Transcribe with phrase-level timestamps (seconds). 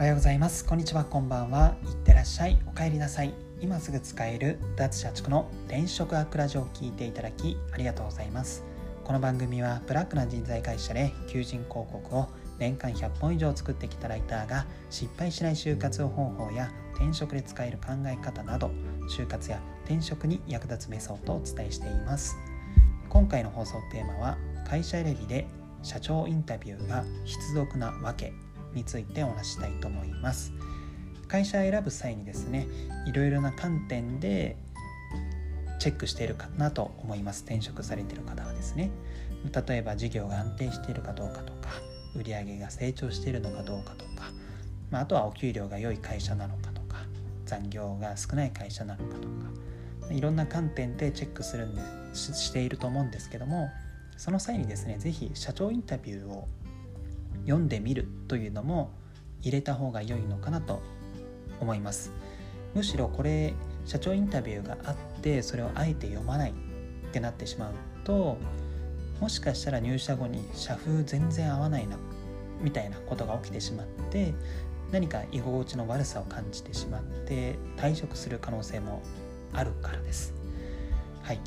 [0.00, 0.64] おはようございます。
[0.64, 1.04] こんにちは。
[1.04, 1.76] こんばんは。
[1.84, 2.58] いってらっしゃい。
[2.66, 3.34] お帰りなさい。
[3.60, 8.64] 今すぐ使える脱社畜の転職アクラジオを聞いていただきありがとうございます。
[9.04, 12.28] この番組はブラックな人材会社で求人広告を
[12.58, 18.70] 年間100本以上作ってきたライターが失敗しない就活方法や転職で使える考え方など
[19.14, 22.38] 就活や転職に役立つメソッドをお伝えしています。
[23.10, 25.46] 今回の放送テーマは会社選びで
[25.82, 28.32] 社長インタビューが必読なわけ。
[28.74, 30.52] についてお話したいと思います。
[31.28, 32.66] 会社を選ぶ際にですね
[33.06, 34.56] いろいろな観点で
[35.78, 37.44] チェックしているかなと思います。
[37.44, 38.90] 転職されている方はですね。
[39.66, 41.70] 例えば事業が安定しているかどうかとか
[42.14, 44.30] 売上が成長しているのかどうかとか、
[44.90, 46.98] まあ、あとはお給料が良い会社なのかとか
[47.46, 49.28] 残業が少ない会社なのかと
[50.08, 51.80] かいろんな観点でチェックするんで
[52.12, 53.70] していると思うんですけども
[54.16, 56.48] その際にですね是非社長インタビューを
[57.42, 58.92] 読んでみるというのも
[59.42, 60.82] 入れた方が良いのかなと
[61.60, 62.12] 思います
[62.74, 66.54] むしろこれ社長インタビューがあってそれをあえて読まないっ
[67.12, 67.72] てなってしまう
[68.04, 68.38] と
[69.20, 71.96] もしかしたら入社後に社風全然合わないな
[72.60, 74.34] みたいなことが起きてしまって
[74.92, 79.02] 何か居心地の悪さを感じてしまって退職する可能性も
[79.52, 80.34] あるからです。
[81.22, 81.40] はい、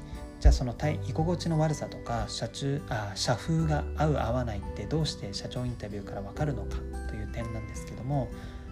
[0.44, 0.76] じゃあその
[1.08, 8.28] 居心地の悪さとか社中あ社風が合う合わないってどうして社長インタビューから分かるのかという点なんですけども、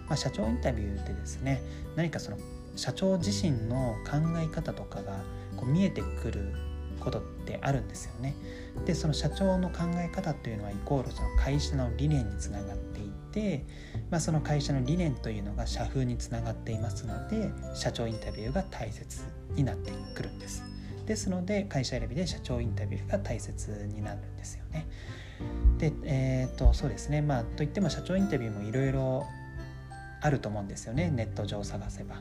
[0.06, 1.62] まあ、社長インタビューでですね
[1.96, 2.36] 何かその
[2.76, 5.24] 社長自身の考え方とかが
[5.56, 6.52] こう見えてくる
[7.00, 8.34] ことってあるんですよね。
[8.84, 13.64] でその社長の考え方というのはイコールその会社の理念につながっていて、
[14.10, 19.22] まあ、その会社の理念というのが社風につながっていますので社長インタビューが大切
[19.54, 20.71] になってくるんです。
[21.06, 24.86] ですので会社選びで社長インタビューが大切になるんですよね。
[25.78, 29.26] で、えー、っとそうですねまあといっても社長インタビューもいろいろ
[30.20, 32.20] あると思うんですよねネット上探せば。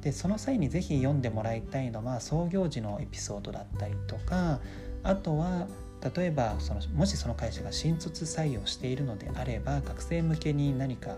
[0.00, 4.60] でその際に是非読んでもらいたいのは創業時のエピソードだったりとか
[5.02, 5.66] あとは
[6.14, 11.16] 例えばそのもしその会社が新卒採用しているのであれば学生向けに何か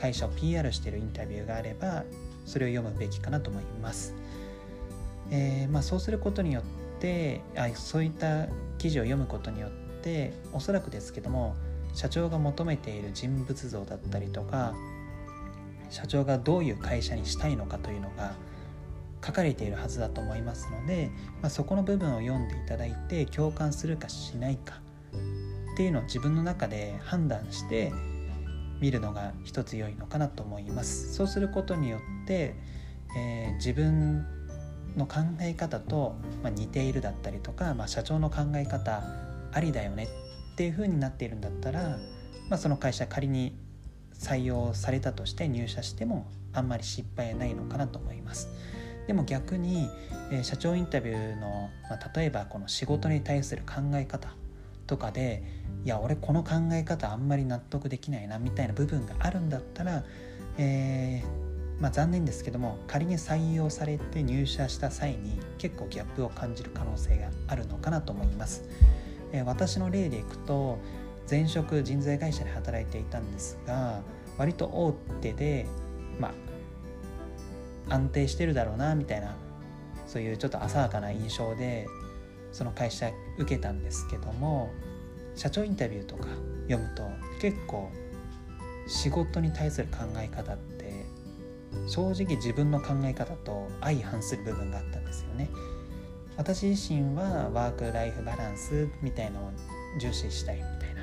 [0.00, 2.04] 会社を PR しているインタビューがあれば
[2.46, 4.14] それを読むべきかなと思います。
[5.30, 6.62] えー、まあ、そうすることによっ
[7.00, 8.46] てあそういった
[8.78, 9.70] 記事を読むことによっ
[10.02, 11.54] ておそらくですけども
[11.94, 14.74] 社長が求めている人物像だったりとか
[15.90, 18.34] 社長がどういう会社にしたいのかというのが
[19.24, 21.10] 書かれているはずだと思いますので、
[21.42, 24.80] まあ、そこの部分を読んでいただいて共感するかしないか
[25.74, 27.92] っていうのを自分の中で判断して
[28.80, 31.14] 見るのが一つ良いのかなと思います。
[31.14, 32.54] そうすることによって、
[33.16, 34.26] えー、自分
[34.96, 39.02] の考え方と、ま似ているだったりとか、まあ、社長の考え方
[39.52, 40.04] ありだよね
[40.52, 41.98] っていう風になっているんだったら、
[42.48, 43.56] まあ、その会社仮に
[44.14, 48.48] 採用されたとして入社してもあんまり失敗はないのかなと思います。
[49.06, 49.88] でも逆に、
[50.32, 54.34] えー、社長インタビューの、まあ、例えばこの仕事に対する考え方
[54.86, 55.42] とかで
[55.84, 60.02] いや俺この考え方あんまり納得できないなみたいな部分があるんだったら、
[60.58, 61.45] えー
[61.80, 68.64] まあ、残念ですけども仮に採用されて入社した際に結構ギャップを感じる可能性があるのかなと思います、
[69.32, 70.78] えー、私の例でいくと
[71.30, 74.00] 前職人材会社で働いていたんですが
[74.38, 75.66] 割と大手で
[76.18, 76.32] ま
[77.88, 79.36] あ安定してるだろうなみたいな
[80.06, 81.86] そういうちょっと浅はかな印象で
[82.52, 84.70] その会社受けたんですけども
[85.34, 86.28] 社長インタビューとか
[86.68, 87.02] 読むと
[87.40, 87.90] 結構
[88.86, 90.75] 仕事に対する考え方って
[91.88, 95.48] 正直自分の考え方と相反する部分があったんですよね。
[96.36, 99.50] 私自身はワーク・ライフ・バランスみたいのを
[99.98, 101.02] 重視したいみたいな。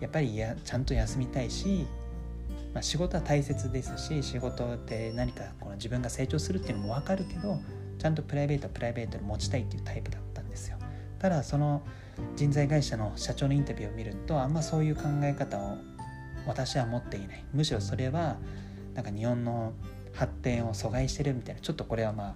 [0.00, 1.86] やっぱりやちゃんと休みたいし、
[2.74, 7.58] まあ、仕事は大切ですし仕事で何かこの自分が成長するっていうのも分かるけど
[7.98, 10.76] ちゃんとプライベートはプライベートで持ちたいっていうタイプだったんですよ。
[11.18, 11.82] ただその
[12.34, 15.76] 人材会社の社長のインタビューを見るとあんまそういう考え方を
[16.46, 17.44] 私は持っていない。
[17.52, 18.36] むしろそれは
[18.94, 19.72] なんか日本の
[20.12, 22.34] 発展を阻害してるみたいなちょっとこれはまあ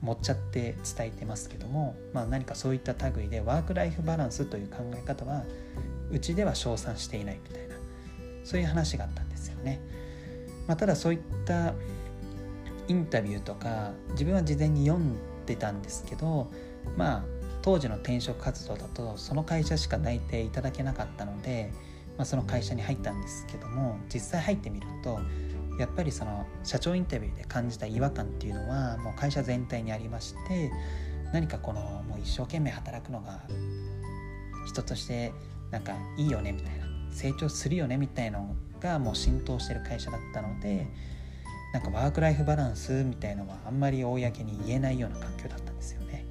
[0.00, 5.44] 持っちゃって伝えてますけども、まあ、何かそういった類でワーク・ライフ・バランスという考え方は
[6.10, 7.74] うちでは称賛していないみたいな
[8.44, 9.80] そういう話があったんですよね。
[10.66, 11.74] まあ、ただそういった
[12.88, 15.16] インタビューとか自分は事前に読ん
[15.46, 16.50] でたんですけど
[16.96, 17.24] まあ
[17.62, 21.72] 当時の転職活動だとその会社しか内定いただけなかったので、
[22.18, 25.18] まあ、その会社に入ったんですけども実際入ってみると
[25.78, 30.70] やっぱりその社長インタビューで感じた違和感っていうのはもう会社全体にありまして
[31.32, 33.42] 何かこのもう一生懸命働くのが
[34.66, 35.32] 人として
[35.70, 40.86] なんかいいよねみたいな成長するよねみたいのがもう浸透してる会社だったので
[41.72, 46.24] なんかワークライフバランスみたいのはあんまり公に言えないような環境だったんですよね。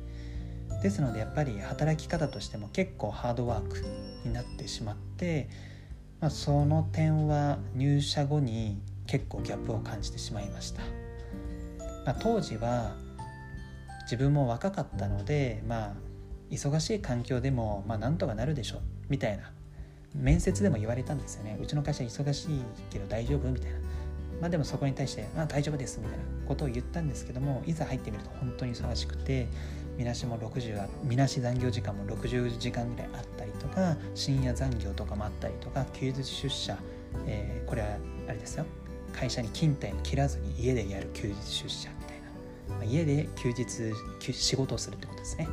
[0.82, 3.84] ですのでやっぱり働き方としても結構ハードワーク
[4.26, 5.50] になってしまって、
[6.22, 8.82] まあ、その点は入社後に
[9.14, 10.82] 結構ギャップを感じてしまいました、
[12.04, 12.96] まあ、当時は
[14.06, 15.94] 自分も若かったのでまあ
[16.50, 18.80] 忙しい環境でもまあなんとかなるでしょ
[19.10, 19.52] みたいな
[20.16, 21.60] 面接でも言われたんですよね。
[21.62, 22.62] うちの会社忙しい
[22.92, 23.52] けど大丈夫？
[23.52, 23.78] みたいな。
[24.42, 29.48] まあでもそこに対して「あ大丈夫です」みたいなことを言ったんですけどもいざ入ってみると本当に忙しくて
[29.96, 36.78] みなしも60みなし残業時間も60時間ぐらいあったりとか深夜残業とかもあったりとか休日出社、
[37.28, 37.90] えー、これは
[38.28, 38.66] あれですよ。
[39.14, 42.18] 会社に勤怠切らずに家でやる休日出社みたい
[42.70, 43.94] な、まあ、家で休日
[44.34, 45.48] 仕事をするってことですね。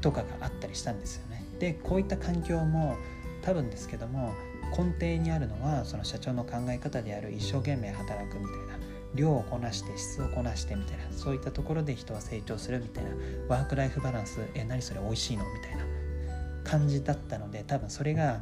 [0.00, 1.42] とかがあったりしたんですよね。
[1.58, 2.96] でこういった環境も
[3.42, 4.32] 多分ですけども
[4.76, 8.78] 根底にあるのはその社長の考え方である一生懸命働くみたいな
[9.14, 13.10] 量をこなして質をこなしてみたいなそういったところで人は成長するみたいな
[13.48, 15.84] ワークライフバランスえ何それ美味しいのみたいな
[16.64, 18.40] 感じだったので多分それが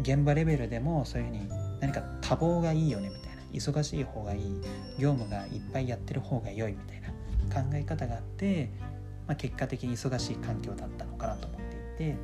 [0.00, 1.48] 現場レベルでもそういうふうに
[1.80, 3.23] 何か多忙がいいよねみたいな。
[3.54, 4.60] 忙しい方がいい
[4.98, 7.08] 業務がいっぱいやってる方が良いみたいな
[7.62, 8.70] 考え方があって、
[9.26, 11.60] まあ、結果的に忙しい環境だったのかなと思っ
[11.96, 12.16] ていて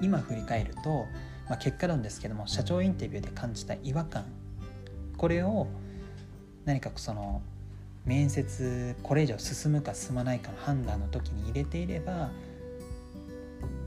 [0.00, 1.06] 今振り返ると
[1.48, 4.24] まあ、結果論ですけども社長インタビューで感じた違和感
[5.18, 5.66] これを
[6.64, 7.42] 何かその
[8.04, 12.30] 面接これ以上進むか進まないかの判断の時に入れていれば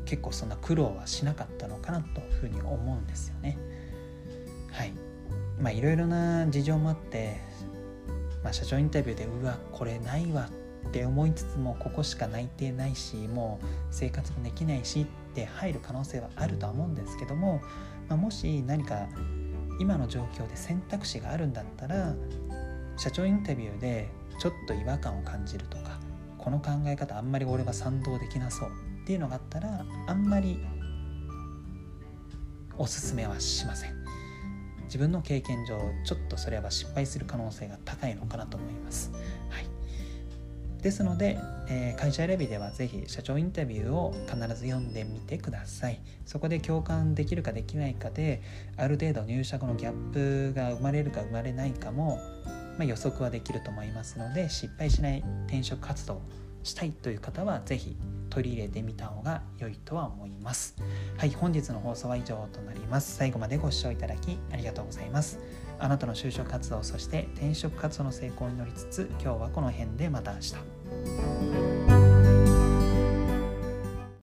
[0.05, 3.57] 結構そんな苦労はしなかったのかなというふうに思うんですよね。
[4.71, 4.93] はい
[5.59, 7.39] まあいろいろな事情もあって、
[8.43, 10.49] まあ、社長インタビューでうわこれないわ
[10.87, 17.61] って思いつつもここしか内定ないしもう生活もできないしって入る可能性はあるとは思うんですけども、
[18.07, 19.07] まあ、もし何か
[19.79, 22.13] 今の状況で選択肢があるんだったら
[22.97, 24.09] 社長インタビューで
[24.39, 25.99] ちょっと違和感を感じるとか
[26.37, 28.69] この考え方あんまり俺は賛同できなそう
[29.03, 30.59] っていうのがあったらあんまり
[32.77, 33.95] おすすめはしません。
[34.85, 39.11] 自分の経験上ちょっとそれは失敗する可能性が高いのかなと思います、
[39.49, 39.65] はい、
[40.81, 41.37] ですので、
[41.69, 45.99] えー、会社選びではぜひ社長インタビューを必ず読んでみてください。
[46.25, 48.41] そこで共感できるかできないかで
[48.77, 52.19] ある程度入社後のギャップが生まれるか生まれないかも、
[52.77, 56.21] まあ、予測はできると思いますので失敗しない転職活動
[56.65, 57.95] したいという方は是非
[58.29, 60.75] 取り入れてみた方が良いとは思います。
[61.17, 63.15] はい本日の放送は以上となります。
[63.15, 65.39] 最後までご視聴いただきありがとうございます。
[65.79, 71.34] あなたの就職活動そして転職活動の成功に乗りつつ今日はこの辺でまた明日。